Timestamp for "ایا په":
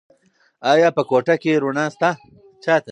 0.71-1.01